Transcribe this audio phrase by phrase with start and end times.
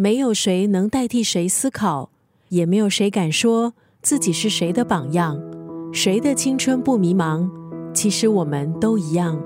[0.00, 2.08] 没有谁能代替谁思考，
[2.48, 5.38] 也没有谁敢说自己是谁的榜样。
[5.92, 7.46] 谁的青春不迷茫？
[7.92, 9.38] 其实我们都一样。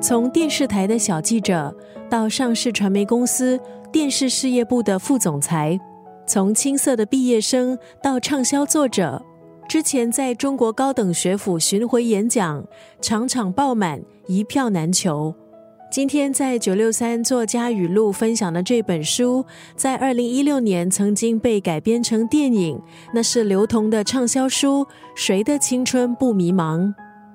[0.00, 1.76] 从电视台的小记者
[2.08, 3.58] 到上市传媒公司
[3.90, 5.76] 电视事业部的副总裁，
[6.24, 9.20] 从青涩的毕业生到畅销作者。
[9.68, 12.64] 之前在中国高等学府巡回演讲，
[13.00, 15.34] 场场爆满，一票难求。
[15.90, 19.44] 今天在九六三作家语录分享的这本书，
[19.74, 22.80] 在二零一六年曾经被改编成电影，
[23.12, 24.84] 那是刘同的畅销书
[25.16, 26.80] 《谁的青春不迷茫》。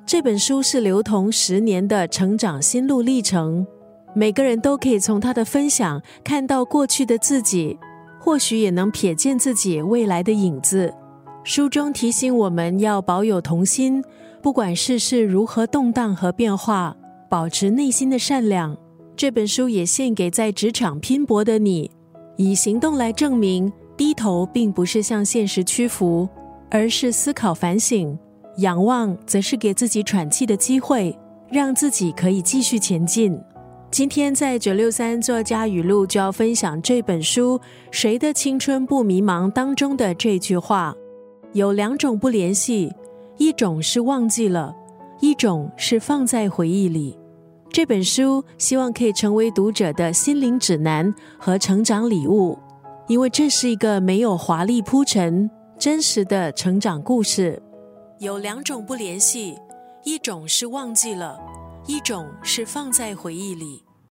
[0.06, 3.66] 这本书是刘同十年的成长心路历程，
[4.14, 7.78] 每个人都可以从他的分享看到过去的自己，
[8.20, 10.94] 或许也能瞥见自己未来的影子。
[11.44, 14.04] 书中提醒我们要保有童心，
[14.44, 16.96] 不管世事如何动荡和变化，
[17.30, 18.78] 保持内心的善良。
[19.16, 21.90] 这本书也献给在职场拼搏的你，
[22.38, 26.30] 以行动来证明，低头并不是向现实屈服，
[26.70, 28.16] 而是思考反省；
[28.58, 31.18] 仰望则是给自己喘气的机会，
[31.50, 33.36] 让自己可以继续前进。
[33.90, 37.60] 今天在九六三作家语录就要分享这本书
[37.92, 40.96] 《谁的青春不迷茫》当中的这句话。
[41.54, 42.94] 有两种不联系，
[43.38, 44.74] 一种是忘记了，
[45.20, 47.18] 一种是放在回忆里。
[47.70, 52.58] 这本书希望可以成为读者的心灵指南和成长礼物，
[53.08, 57.62] 因为这是一个没有华丽铺陈、真实的成长故事。
[58.20, 59.58] 有两种不联系，
[60.06, 61.38] 一种是忘记了，
[61.86, 63.84] 一种是放在回忆里。